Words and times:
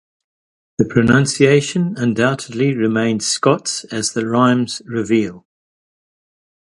The 0.79 0.85
pronunciation 0.85 1.93
undoubtedly 1.95 2.73
remained 2.73 3.21
Scots 3.21 3.83
as 3.91 4.13
the 4.13 4.25
rhymes 4.25 4.81
reveal. 4.87 5.45